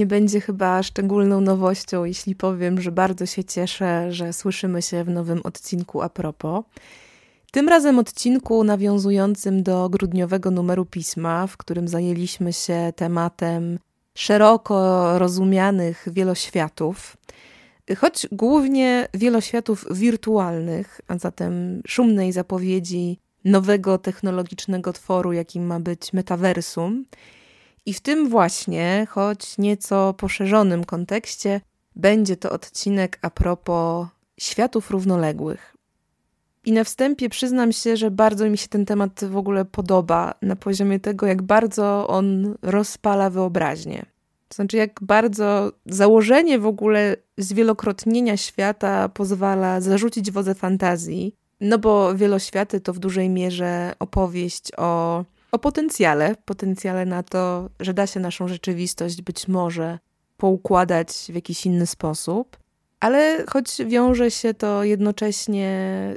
[0.00, 5.08] Nie będzie chyba szczególną nowością, jeśli powiem, że bardzo się cieszę, że słyszymy się w
[5.08, 6.64] nowym odcinku a propos.
[7.52, 13.78] Tym razem odcinku nawiązującym do grudniowego numeru pisma, w którym zajęliśmy się tematem
[14.14, 17.16] szeroko rozumianych wieloświatów,
[17.98, 27.04] choć głównie wieloświatów wirtualnych, a zatem szumnej zapowiedzi nowego technologicznego tworu, jakim ma być metaversum.
[27.86, 31.60] I w tym właśnie, choć nieco poszerzonym kontekście,
[31.96, 34.06] będzie to odcinek a propos
[34.40, 35.76] światów równoległych.
[36.64, 40.56] I na wstępie przyznam się, że bardzo mi się ten temat w ogóle podoba na
[40.56, 44.06] poziomie tego, jak bardzo on rozpala wyobraźnię.
[44.48, 52.14] To znaczy, jak bardzo założenie w ogóle zwielokrotnienia świata pozwala zarzucić wodze fantazji, no bo
[52.14, 58.20] wieloświaty to w dużej mierze opowieść o, o potencjale, potencjale na to, że da się
[58.20, 59.98] naszą rzeczywistość być może
[60.36, 62.56] poukładać w jakiś inny sposób.
[63.00, 65.70] Ale choć wiąże się to jednocześnie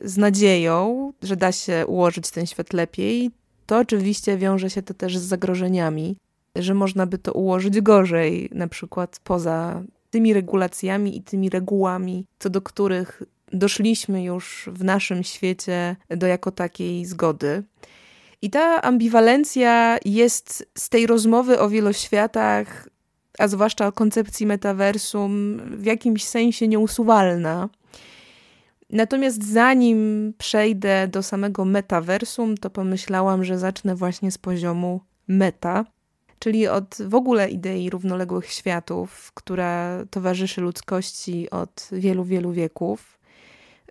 [0.04, 3.32] z nadzieją, że da się ułożyć ten świat lepiej,
[3.66, 6.18] to oczywiście wiąże się to też z zagrożeniami,
[6.56, 12.50] że można by to ułożyć gorzej, na przykład poza tymi regulacjami i tymi regułami, co
[12.50, 17.64] do których doszliśmy już w naszym świecie do jako takiej zgody.
[18.44, 22.88] I ta ambiwalencja jest z tej rozmowy o wieloświatach
[23.40, 27.70] a zwłaszcza o koncepcji metaversum, w jakimś sensie nieusuwalna.
[28.90, 35.86] Natomiast zanim przejdę do samego metaversum, to pomyślałam, że zacznę właśnie z poziomu meta,
[36.40, 43.20] czyli od w ogóle idei równoległych światów, która towarzyszy ludzkości od wielu, wielu wieków.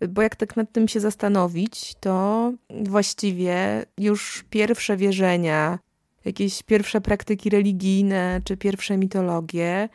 [0.09, 5.79] Bo jak tak nad tym się zastanowić, to właściwie już pierwsze wierzenia
[6.25, 9.89] jakieś pierwsze praktyki religijne czy pierwsze mitologie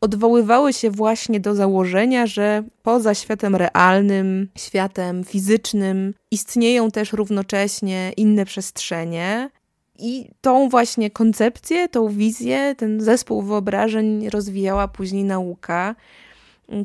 [0.00, 8.44] odwoływały się właśnie do założenia, że poza światem realnym, światem fizycznym istnieją też równocześnie inne
[8.44, 9.50] przestrzenie.
[9.98, 15.94] I tą właśnie koncepcję, tą wizję, ten zespół wyobrażeń rozwijała później nauka,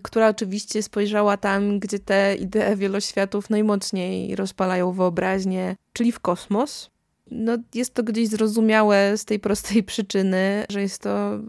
[0.03, 6.89] która oczywiście spojrzała tam, gdzie te idee wieloświatów najmocniej rozpalają wyobraźnię, czyli w kosmos
[7.31, 11.39] no, jest to gdzieś zrozumiałe z tej prostej przyczyny, że jest to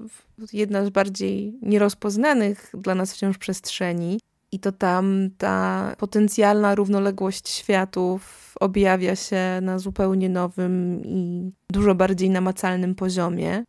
[0.52, 4.20] jedna z bardziej nierozpoznanych dla nas wciąż przestrzeni.
[4.52, 12.30] I to tam ta potencjalna równoległość światów objawia się na zupełnie nowym i dużo bardziej
[12.30, 13.64] namacalnym poziomie.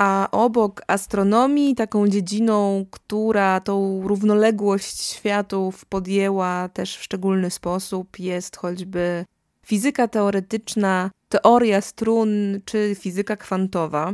[0.00, 8.56] A obok astronomii, taką dziedziną, która tą równoległość światów podjęła też w szczególny sposób, jest
[8.56, 9.24] choćby
[9.66, 14.12] fizyka teoretyczna, teoria strun czy fizyka kwantowa.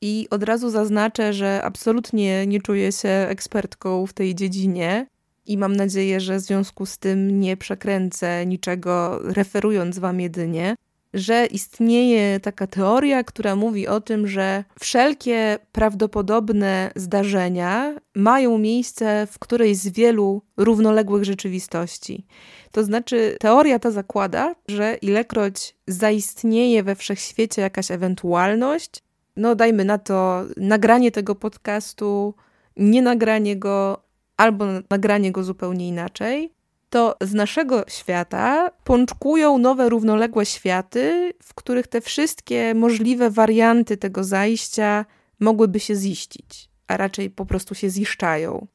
[0.00, 5.06] I od razu zaznaczę, że absolutnie nie czuję się ekspertką w tej dziedzinie
[5.46, 10.76] i mam nadzieję, że w związku z tym nie przekręcę niczego, referując Wam jedynie,
[11.14, 19.38] że istnieje taka teoria, która mówi o tym, że wszelkie prawdopodobne zdarzenia mają miejsce w
[19.38, 22.26] którejś z wielu równoległych rzeczywistości.
[22.72, 29.02] To znaczy, teoria ta zakłada, że ilekroć zaistnieje we wszechświecie jakaś ewentualność,
[29.36, 32.34] no dajmy na to nagranie tego podcastu,
[32.76, 34.02] nie nagranie go,
[34.36, 36.52] albo nagranie go zupełnie inaczej,
[36.90, 44.24] to z naszego świata pączkują nowe równoległe światy, w których te wszystkie możliwe warianty tego
[44.24, 45.04] zajścia
[45.40, 48.66] mogłyby się ziścić, a raczej po prostu się ziszczają.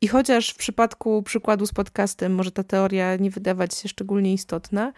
[0.00, 4.92] I chociaż w przypadku przykładu z podcastem może ta teoria nie wydawać się szczególnie istotna,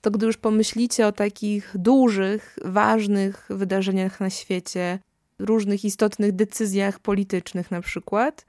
[0.00, 4.98] to gdy już pomyślicie o takich dużych, ważnych wydarzeniach na świecie,
[5.38, 8.46] różnych istotnych decyzjach politycznych na przykład,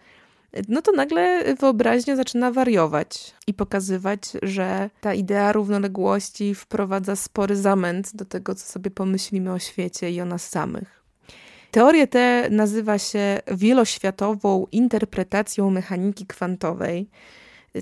[0.67, 8.15] no to nagle wyobraźnia zaczyna wariować i pokazywać, że ta idea równoległości wprowadza spory zamęt
[8.15, 11.03] do tego, co sobie pomyślimy o świecie i o nas samych.
[11.71, 17.09] Teorię tę nazywa się wieloświatową interpretacją mechaniki kwantowej.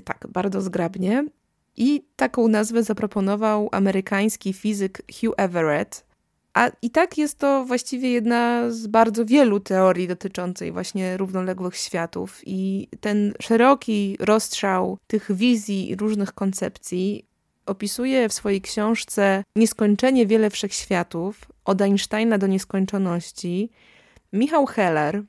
[0.04, 1.24] Tak, bardzo zgrabnie.
[1.76, 6.09] I taką nazwę zaproponował amerykański fizyk Hugh Everett.
[6.54, 12.40] A i tak jest to właściwie jedna z bardzo wielu teorii dotyczącej właśnie równoległych światów.
[12.46, 17.24] I ten szeroki rozstrzał tych wizji i różnych koncepcji
[17.66, 23.70] opisuje w swojej książce Nieskończenie wiele wszechświatów od Einsteina do nieskończoności
[24.32, 25.22] Michał Heller,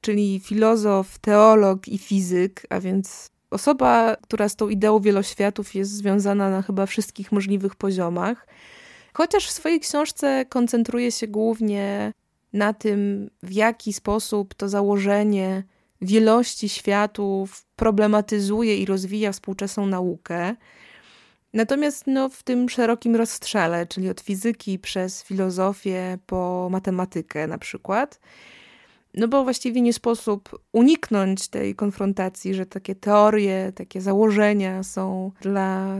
[0.00, 6.50] czyli filozof, teolog i fizyk, a więc osoba, która z tą ideą wieloświatów jest związana
[6.50, 8.46] na chyba wszystkich możliwych poziomach.
[9.12, 12.12] Chociaż w swojej książce koncentruje się głównie
[12.52, 15.64] na tym, w jaki sposób to założenie
[16.02, 20.56] wielości światów problematyzuje i rozwija współczesną naukę.
[21.52, 28.20] Natomiast no, w tym szerokim rozstrzale, czyli od fizyki przez filozofię po matematykę na przykład,
[29.14, 35.96] no bo właściwie nie sposób uniknąć tej konfrontacji, że takie teorie, takie założenia są dla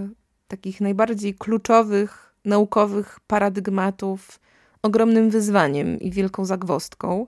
[0.49, 4.41] takich najbardziej kluczowych naukowych paradygmatów
[4.83, 7.27] ogromnym wyzwaniem i wielką zagwostką.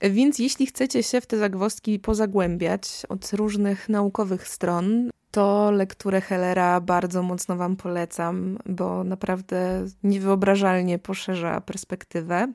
[0.00, 6.80] Więc jeśli chcecie się w te zagwostki pozagłębiać od różnych naukowych stron, to lekturę Hellera
[6.80, 12.52] bardzo mocno Wam polecam, bo naprawdę niewyobrażalnie poszerza perspektywę.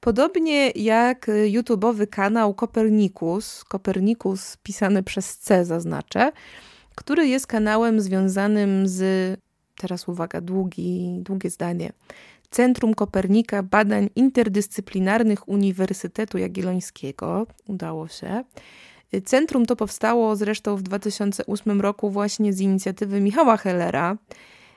[0.00, 6.32] Podobnie jak YouTube'owy kanał Kopernikus, Kopernikus pisany przez C zaznaczę,
[6.94, 9.00] który jest kanałem związanym z,
[9.80, 11.92] teraz uwaga, długi, długie zdanie,
[12.50, 17.46] Centrum Kopernika Badań Interdyscyplinarnych Uniwersytetu Jagiellońskiego.
[17.66, 18.44] Udało się.
[19.24, 24.16] Centrum to powstało zresztą w 2008 roku właśnie z inicjatywy Michała Hellera,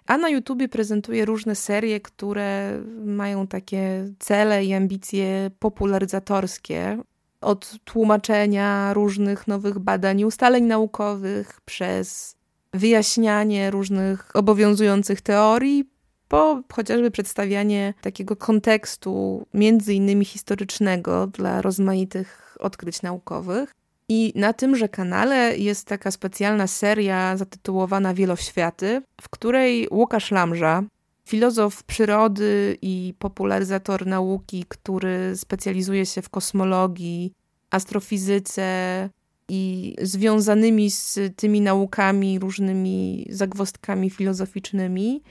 [0.07, 6.97] a na YouTubie prezentuje różne serie, które mają takie cele i ambicje popularyzatorskie.
[7.41, 12.35] Od tłumaczenia różnych nowych badań i ustaleń naukowych, przez
[12.73, 15.93] wyjaśnianie różnych obowiązujących teorii,
[16.27, 23.71] po chociażby przedstawianie takiego kontekstu, między innymi historycznego, dla rozmaitych odkryć naukowych.
[24.09, 30.83] I na tymże kanale jest taka specjalna seria zatytułowana Wieloświaty, w której Łukasz Lamża,
[31.27, 37.33] filozof przyrody i popularyzator nauki, który specjalizuje się w kosmologii,
[37.71, 39.09] astrofizyce
[39.49, 45.21] i związanymi z tymi naukami różnymi zagwostkami filozoficznymi,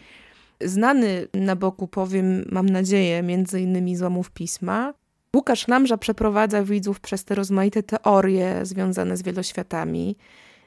[0.60, 4.94] znany na boku powiem, mam nadzieję, między innymi złamów pisma,
[5.36, 10.16] Łukasz Lamża przeprowadza widzów przez te rozmaite teorie związane z wieloświatami,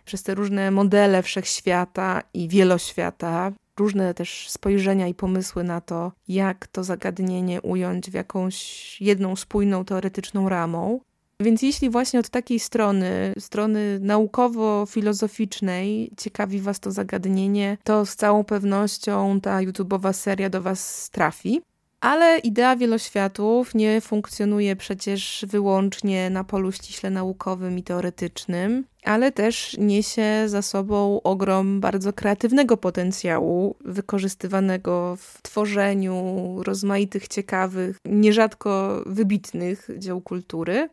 [0.06, 6.68] przez te różne modele wszechświata i wieloświata, różne też spojrzenia i pomysły na to, jak
[6.68, 11.00] to zagadnienie ująć w jakąś jedną spójną teoretyczną ramą.
[11.42, 18.44] Więc jeśli właśnie od takiej strony, strony naukowo-filozoficznej ciekawi Was to zagadnienie, to z całą
[18.44, 21.62] pewnością ta YouTube'owa seria do Was trafi.
[22.06, 29.78] Ale idea wieloświatów nie funkcjonuje przecież wyłącznie na polu ściśle naukowym i teoretycznym, ale też
[29.78, 40.22] niesie za sobą ogrom bardzo kreatywnego potencjału, wykorzystywanego w tworzeniu rozmaitych, ciekawych, nierzadko wybitnych dzieł
[40.22, 40.90] kultury.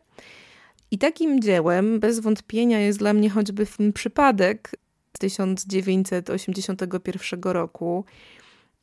[0.91, 4.71] I takim dziełem bez wątpienia jest dla mnie choćby film Przypadek
[5.17, 8.05] z 1981 roku,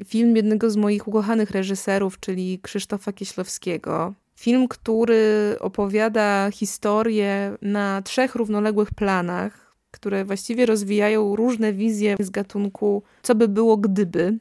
[0.05, 4.15] film jednego z moich ukochanych reżyserów, czyli Krzysztofa Kieślowskiego.
[4.37, 13.03] Film, który opowiada historię na trzech równoległych planach, które właściwie rozwijają różne wizje z gatunku
[13.23, 14.39] co by było gdyby.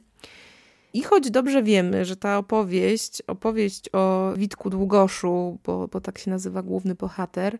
[0.92, 6.30] I choć dobrze wiemy, że ta opowieść, opowieść o Witku Długoszu, bo, bo tak się
[6.30, 7.58] nazywa główny bohater,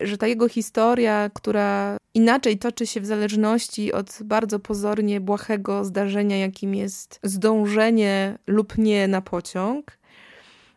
[0.00, 6.36] że ta jego historia, która inaczej toczy się w zależności od bardzo pozornie błahego zdarzenia,
[6.36, 9.98] jakim jest zdążenie lub nie na pociąg,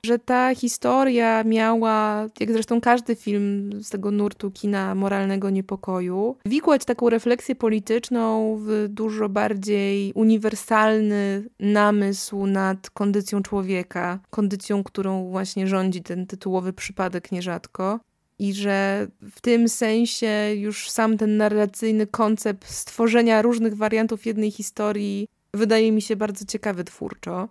[0.05, 6.85] że ta historia miała, jak zresztą każdy film z tego nurtu kina moralnego niepokoju, wikłać
[6.85, 16.03] taką refleksję polityczną w dużo bardziej uniwersalny namysł nad kondycją człowieka, kondycją, którą właśnie rządzi
[16.03, 17.99] ten tytułowy przypadek nierzadko
[18.39, 25.27] i że w tym sensie już sam ten narracyjny koncept stworzenia różnych wariantów jednej historii
[25.53, 27.49] wydaje mi się bardzo ciekawy twórczo.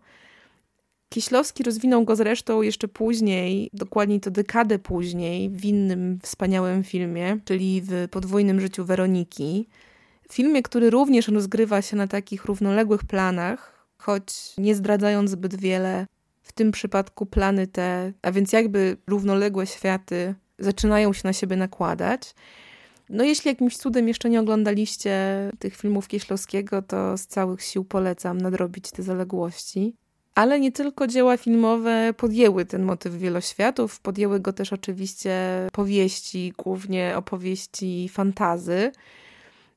[1.09, 7.83] Kieślowski rozwinął go zresztą jeszcze później, dokładniej to dekadę później, w innym wspaniałym filmie, czyli
[7.85, 9.69] w Podwójnym życiu Weroniki.
[10.33, 14.25] Filmie, który również rozgrywa się na takich równoległych planach, choć
[14.59, 16.07] nie zdradzając zbyt wiele,
[16.43, 22.35] w tym przypadku plany te, a więc jakby równoległe światy zaczynają się na siebie nakładać.
[23.09, 25.17] No jeśli jakimś cudem jeszcze nie oglądaliście
[25.59, 29.95] tych filmów Kieślowskiego, to z całych sił polecam nadrobić te zaległości.
[30.35, 35.33] Ale nie tylko dzieła filmowe podjęły ten motyw wieloświatów, podjęły go też oczywiście
[35.73, 38.93] powieści, głównie opowieści fantazy.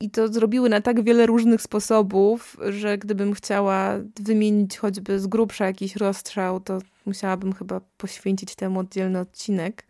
[0.00, 5.66] I to zrobiły na tak wiele różnych sposobów, że gdybym chciała wymienić choćby z grubsza
[5.66, 9.86] jakiś rozstrzał, to musiałabym chyba poświęcić temu oddzielny odcinek.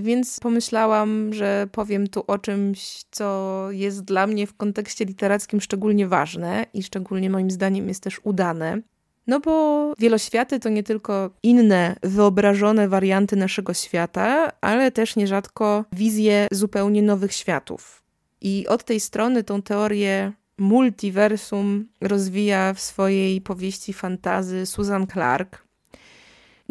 [0.00, 6.08] Więc pomyślałam, że powiem tu o czymś, co jest dla mnie w kontekście literackim szczególnie
[6.08, 8.78] ważne i szczególnie moim zdaniem jest też udane.
[9.26, 16.46] No bo wieloświaty to nie tylko inne, wyobrażone warianty naszego świata, ale też nierzadko wizje
[16.52, 18.02] zupełnie nowych światów.
[18.40, 25.64] I od tej strony tą teorię multiversum rozwija w swojej powieści fantazy Susan Clark.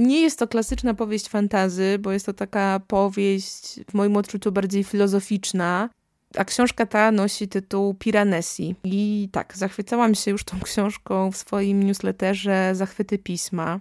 [0.02, 4.84] Nie jest to klasyczna powieść fantazy, bo jest to taka powieść w moim odczuciu bardziej
[4.84, 5.90] filozoficzna,
[6.38, 8.76] a książka ta nosi tytuł Piranesi.
[8.84, 13.80] I tak, zachwycałam się już tą książką w swoim newsletterze Zachwyty Pisma.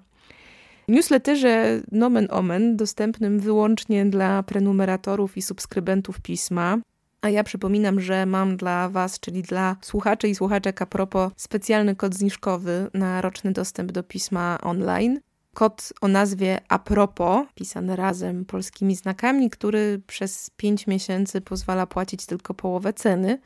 [0.89, 6.79] Newsletterze Nomen Omen, dostępnym wyłącznie dla prenumeratorów i subskrybentów pisma.
[7.23, 11.97] A ja przypominam, że mam dla Was, czyli dla słuchaczy i słuchaczek a propos, specjalny
[11.97, 15.21] kod zniżkowy na roczny dostęp do pisma online.
[15.55, 22.55] Kod o nazwie Apropo, pisany razem polskimi znakami, który przez 5 miesięcy pozwala płacić tylko
[22.55, 23.39] połowę ceny.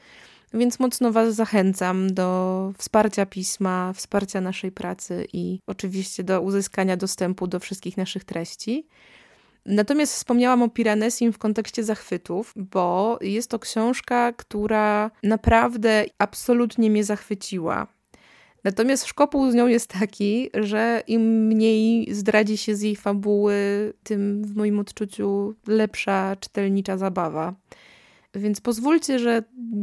[0.54, 7.46] Więc mocno Was zachęcam do wsparcia pisma, wsparcia naszej pracy i oczywiście do uzyskania dostępu
[7.46, 8.86] do wszystkich naszych treści.
[9.66, 17.04] Natomiast wspomniałam o Piranesim w kontekście zachwytów, bo jest to książka, która naprawdę absolutnie mnie
[17.04, 17.86] zachwyciła.
[18.64, 23.54] Natomiast szkopuł z nią jest taki, że im mniej zdradzi się z jej fabuły,
[24.02, 27.54] tym w moim odczuciu lepsza czytelnicza zabawa.
[28.34, 29.42] Więc pozwólcie, że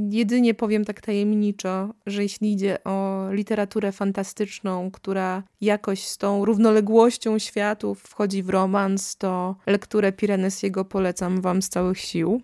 [0.09, 7.39] jedynie powiem tak tajemniczo, że jeśli idzie o literaturę fantastyczną, która jakoś z tą równoległością
[7.39, 12.41] światów wchodzi w romans, to lekturę Piranesiego polecam Wam z całych sił.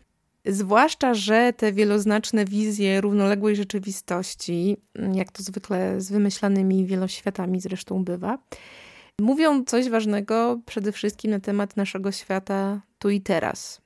[0.48, 4.78] Zwłaszcza, że te wieloznaczne wizje równoległej rzeczywistości,
[5.14, 8.38] jak to zwykle z wymyślanymi wieloświatami zresztą bywa,
[9.22, 13.82] mówią coś ważnego przede wszystkim na temat naszego świata tu i teraz.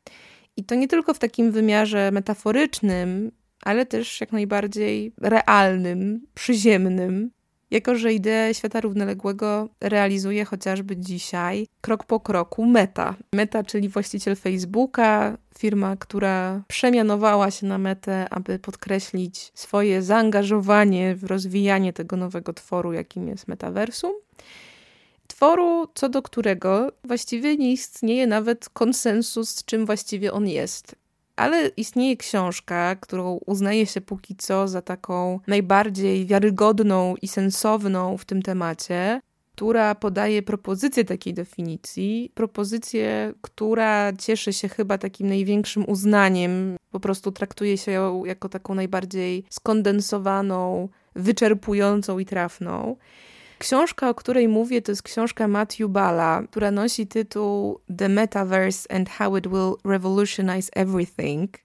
[0.58, 7.32] I to nie tylko w takim wymiarze metaforycznym, ale też jak najbardziej realnym, przyziemnym,
[7.72, 13.16] jako że ideę świata równoległego realizuje chociażby dzisiaj krok po kroku Meta.
[13.34, 21.24] Meta, czyli właściciel Facebooka, firma, która przemianowała się na Metę, aby podkreślić swoje zaangażowanie w
[21.24, 24.12] rozwijanie tego nowego tworu, jakim jest metaversum.
[25.28, 30.96] Tworu, co do którego właściwie nie istnieje nawet konsensus, czym właściwie on jest.
[31.41, 38.25] Ale istnieje książka, którą uznaje się póki co za taką najbardziej wiarygodną i sensowną w
[38.25, 39.21] tym temacie,
[39.55, 47.31] która podaje propozycję takiej definicji, propozycję, która cieszy się chyba takim największym uznaniem, po prostu
[47.31, 52.95] traktuje się ją jako taką najbardziej skondensowaną, wyczerpującą i trafną.
[53.62, 59.10] Książka, o której mówię, to jest książka Matthew Bala, która nosi tytuł The Metaverse and
[59.10, 61.58] How It Will Revolutionize Everything.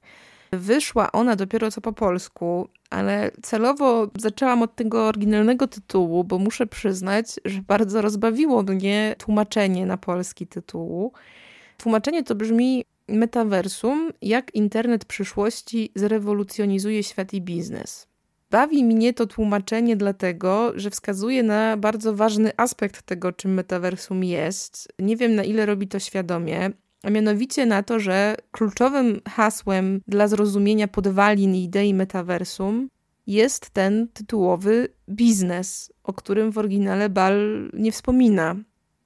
[0.52, 6.66] Wyszła ona dopiero co po polsku, ale celowo zaczęłam od tego oryginalnego tytułu, bo muszę
[6.66, 11.12] przyznać, że bardzo rozbawiło mnie tłumaczenie na polski tytułu.
[11.78, 18.06] Tłumaczenie to brzmi Metaversum, jak internet przyszłości zrewolucjonizuje świat i biznes.
[18.50, 24.88] Bawi mnie to tłumaczenie dlatego, że wskazuje na bardzo ważny aspekt tego, czym metaversum jest.
[24.98, 26.70] Nie wiem na ile robi to świadomie,
[27.02, 32.88] a mianowicie na to, że kluczowym hasłem dla zrozumienia podwalin idei metaversum
[33.26, 38.56] jest ten tytułowy biznes, o którym w oryginale Bal nie wspomina.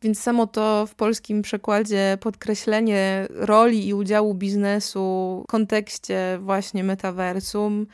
[0.02, 7.87] Więc samo to w polskim przekładzie podkreślenie roli i udziału biznesu w kontekście właśnie metaversum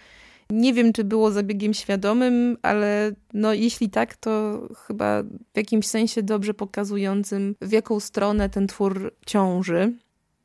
[0.51, 6.23] nie wiem, czy było zabiegiem świadomym, ale no, jeśli tak, to chyba w jakimś sensie
[6.23, 9.93] dobrze pokazującym, w jaką stronę ten twór ciąży.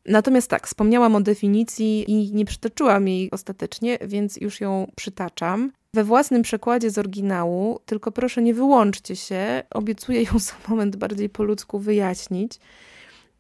[0.06, 5.72] Natomiast tak, wspomniałam o definicji i nie przytoczyłam jej ostatecznie, więc już ją przytaczam.
[5.94, 11.30] We własnym przekładzie z oryginału, tylko proszę nie wyłączcie się, obiecuję ją za moment bardziej
[11.30, 12.60] po ludzku wyjaśnić,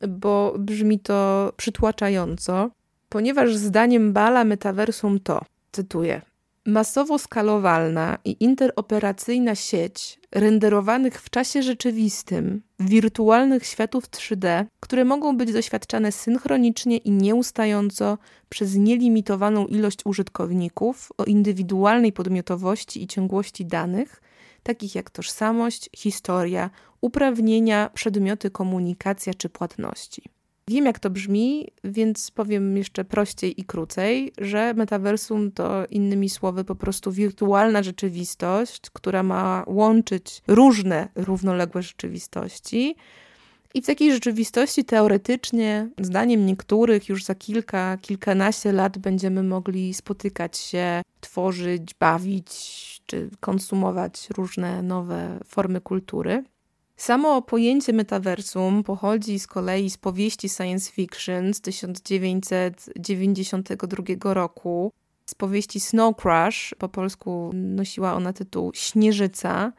[0.09, 2.69] bo brzmi to przytłaczająco,
[3.09, 5.41] ponieważ zdaniem Bala metaversum to,
[5.71, 6.21] cytuję,
[6.65, 15.53] Masowo skalowalna i interoperacyjna sieć renderowanych w czasie rzeczywistym wirtualnych światów 3D, które mogą być
[15.53, 18.17] doświadczane synchronicznie i nieustająco
[18.49, 24.21] przez nielimitowaną ilość użytkowników o indywidualnej podmiotowości i ciągłości danych,
[24.63, 26.69] takich jak tożsamość, historia,
[27.01, 30.21] uprawnienia, przedmioty, komunikacja czy płatności.
[30.67, 36.63] Wiem, jak to brzmi, więc powiem jeszcze prościej i krócej, że metaversum to innymi słowy
[36.63, 42.95] po prostu wirtualna rzeczywistość, która ma łączyć różne równoległe rzeczywistości.
[43.73, 50.57] I w takiej rzeczywistości teoretycznie, zdaniem niektórych, już za kilka, kilkanaście lat będziemy mogli spotykać
[50.57, 56.43] się, tworzyć, bawić czy konsumować różne nowe formy kultury.
[57.01, 64.91] Samo pojęcie metaversum pochodzi z kolei z powieści science fiction z 1992 roku,
[65.25, 69.73] z powieści Snow Crash, po polsku nosiła ona tytuł Śnieżyca.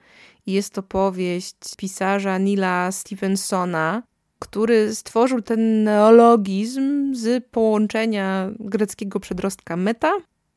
[0.47, 4.03] Jest to powieść pisarza Nila Stevensona,
[4.39, 10.13] który stworzył ten neologizm z połączenia greckiego przedrostka meta,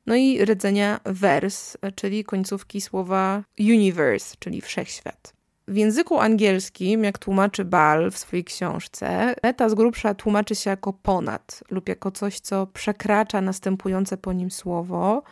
[0.06, 5.35] no i rdzenia vers, czyli końcówki słowa universe, czyli wszechświat.
[5.68, 10.94] W języku angielskim, jak tłumaczy Bal w swojej książce, meta z grubsza tłumaczy się jako
[10.94, 15.24] ponad lub jako coś, co przekracza następujące po nim słowo.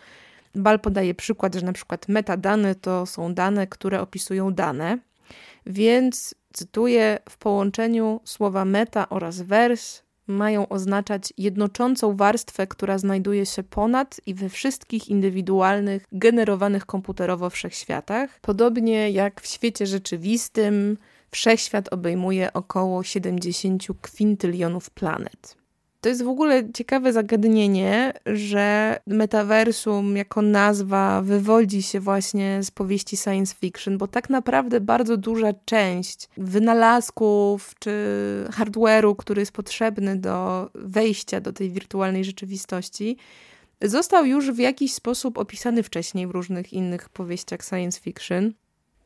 [0.55, 4.97] Bal podaje przykład, że na przykład metadane to są dane, które opisują dane,
[5.65, 13.63] więc cytuję w połączeniu słowa meta oraz wers mają oznaczać jednoczącą warstwę, która znajduje się
[13.63, 18.39] ponad i we wszystkich indywidualnych, generowanych komputerowo wszechświatach.
[18.41, 20.97] Podobnie jak w świecie rzeczywistym,
[21.31, 25.62] wszechświat obejmuje około 70 kwintylionów planet.
[26.03, 33.17] To jest w ogóle ciekawe zagadnienie, że metaversum jako nazwa wywodzi się właśnie z powieści
[33.17, 37.91] science fiction, bo tak naprawdę bardzo duża część wynalazków czy
[38.51, 43.17] hardware'u, który jest potrzebny do wejścia do tej wirtualnej rzeczywistości,
[43.81, 48.53] został już w jakiś sposób opisany wcześniej w różnych innych powieściach science fiction.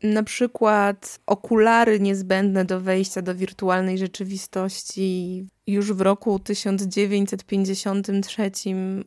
[0.04, 8.52] Na przykład okulary niezbędne do wejścia do wirtualnej rzeczywistości już w roku 1953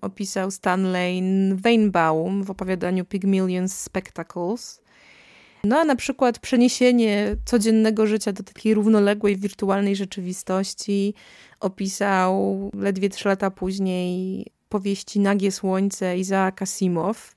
[0.01, 1.23] opisał Stanley
[1.55, 4.83] Weinbaum w opowiadaniu Pygmalion Spectacles.
[5.65, 11.15] No a na przykład przeniesienie codziennego życia do takiej równoległej wirtualnej rzeczywistości
[11.61, 17.35] opisał ledwie trzy lata później powieści Nagie Słońce Izaaka Asimov.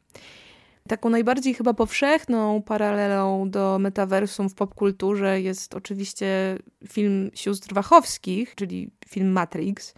[0.88, 8.90] Taką najbardziej chyba powszechną paralelą do metaversum w popkulturze jest oczywiście film sióstr Wachowskich, czyli
[9.08, 9.94] film Matrix.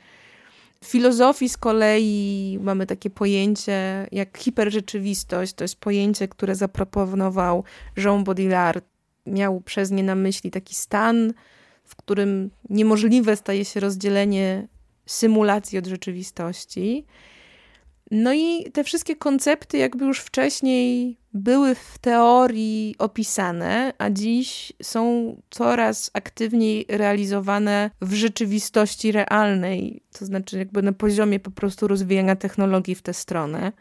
[0.82, 5.54] W filozofii z kolei mamy takie pojęcie jak hiperrzeczywistość.
[5.54, 7.64] To jest pojęcie, które zaproponował
[7.98, 8.86] Jean Baudrillard.
[9.26, 11.34] Miał przez nie na myśli taki stan,
[11.84, 14.68] w którym niemożliwe staje się rozdzielenie
[15.06, 17.06] symulacji od rzeczywistości.
[18.12, 25.36] No i te wszystkie koncepty, jakby już wcześniej były w teorii opisane, a dziś są
[25.50, 32.96] coraz aktywniej realizowane w rzeczywistości realnej, to znaczy jakby na poziomie po prostu rozwijania technologii
[32.96, 33.72] w tę stronę.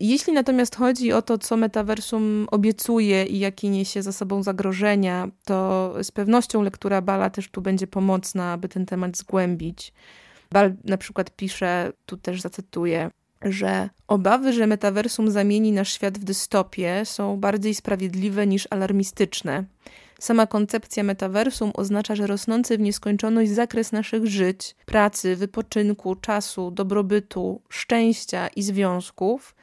[0.00, 5.94] Jeśli natomiast chodzi o to, co metaversum obiecuje i jakie niesie za sobą zagrożenia, to
[6.02, 9.92] z pewnością lektura Bala też tu będzie pomocna, aby ten temat zgłębić.
[10.56, 13.10] Bal na przykład pisze, tu też zacytuję,
[13.42, 19.64] że obawy, że metaversum zamieni nasz świat w dystopię są bardziej sprawiedliwe niż alarmistyczne.
[20.20, 27.60] Sama koncepcja metaversum oznacza, że rosnący w nieskończoność zakres naszych żyć, pracy, wypoczynku, czasu, dobrobytu,
[27.68, 29.54] szczęścia i związków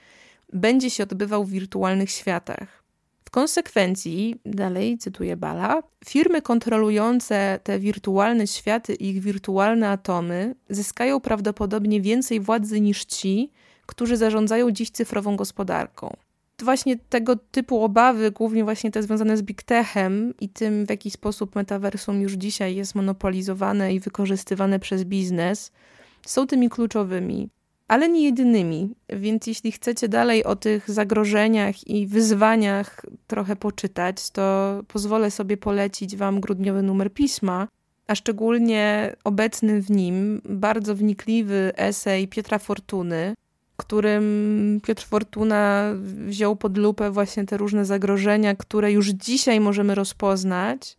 [0.54, 2.83] będzie się odbywał w wirtualnych światach
[3.34, 12.02] konsekwencji, dalej cytuję Bala, firmy kontrolujące te wirtualne światy i ich wirtualne atomy zyskają prawdopodobnie
[12.02, 13.52] więcej władzy niż ci,
[13.86, 16.16] którzy zarządzają dziś cyfrową gospodarką.
[16.62, 21.12] Właśnie tego typu obawy, głównie właśnie te związane z big techem i tym, w jaki
[21.12, 25.72] sposób metaversum już dzisiaj jest monopolizowane i wykorzystywane przez biznes,
[26.26, 27.50] są tymi kluczowymi
[27.94, 28.96] ale nie jedynymi.
[29.10, 36.16] Więc jeśli chcecie dalej o tych zagrożeniach i wyzwaniach trochę poczytać, to pozwolę sobie polecić
[36.16, 37.68] Wam grudniowy numer pisma,
[38.08, 43.34] a szczególnie obecny w nim bardzo wnikliwy esej Piotra Fortuny,
[43.78, 45.94] którym Piotr Fortuna
[46.28, 50.98] wziął pod lupę właśnie te różne zagrożenia, które już dzisiaj możemy rozpoznać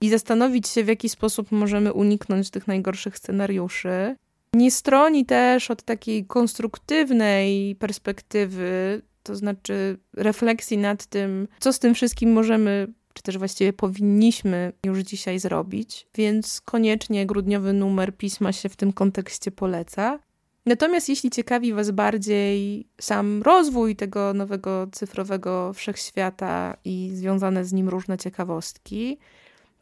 [0.00, 4.16] i zastanowić się, w jaki sposób możemy uniknąć tych najgorszych scenariuszy.
[4.54, 11.94] Nie stroni też od takiej konstruktywnej perspektywy, to znaczy refleksji nad tym, co z tym
[11.94, 18.68] wszystkim możemy, czy też właściwie powinniśmy już dzisiaj zrobić, więc koniecznie grudniowy numer pisma się
[18.68, 20.18] w tym kontekście poleca.
[20.66, 27.88] Natomiast jeśli ciekawi Was bardziej sam rozwój tego nowego cyfrowego wszechświata i związane z nim
[27.88, 29.18] różne ciekawostki,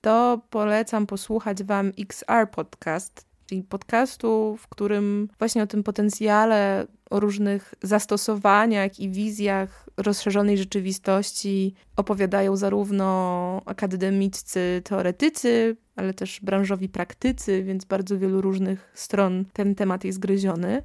[0.01, 7.21] to polecam posłuchać Wam XR Podcast, czyli podcastu, w którym właśnie o tym potencjale, o
[7.21, 17.85] różnych zastosowaniach i wizjach rozszerzonej rzeczywistości opowiadają zarówno akademiccy teoretycy, ale też branżowi praktycy, więc
[17.85, 20.83] bardzo wielu różnych stron ten temat jest gryziony.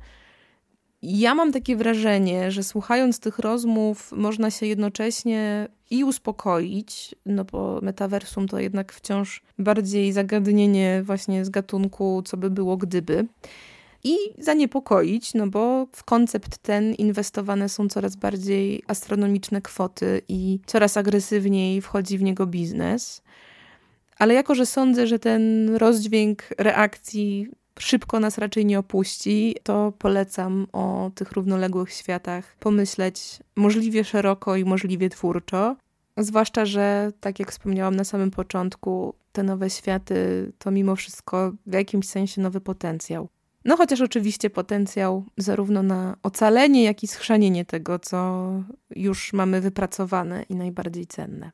[1.02, 7.80] Ja mam takie wrażenie, że słuchając tych rozmów, można się jednocześnie i uspokoić, no bo
[7.82, 13.28] metaversum to jednak wciąż bardziej zagadnienie właśnie z gatunku, co by było gdyby.
[14.04, 20.98] I zaniepokoić, no bo w koncept ten inwestowane są coraz bardziej astronomiczne kwoty i coraz
[20.98, 23.22] agresywniej wchodzi w niego biznes.
[24.18, 27.48] Ale jako, że sądzę, że ten rozdźwięk reakcji
[27.80, 34.66] szybko nas raczej nie opuści, to polecam o tych równoległych światach pomyśleć możliwie szeroko i
[34.66, 35.76] możliwie twórczo.
[36.18, 41.74] Zwłaszcza, że tak jak wspomniałam na samym początku, te nowe światy to mimo wszystko w
[41.74, 43.30] jakimś sensie nowy potencjał.
[43.66, 48.50] No chociaż oczywiście potencjał zarówno na ocalenie, jak i schrzanienie tego, co
[48.96, 51.52] już mamy wypracowane i najbardziej cenne.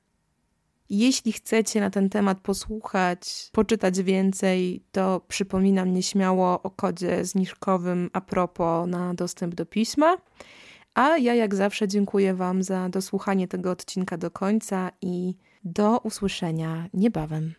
[0.94, 8.22] Jeśli chcecie na ten temat posłuchać, poczytać więcej, to przypominam nieśmiało o kodzie zniżkowym a
[8.22, 10.18] propos na dostęp do pisma.
[10.94, 16.90] A ja jak zawsze dziękuję Wam za dosłuchanie tego odcinka do końca i do usłyszenia
[16.94, 17.54] niebawem.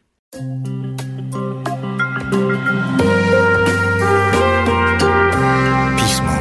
[5.96, 6.32] Pismo.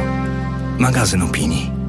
[0.78, 1.81] Magazyn opinii.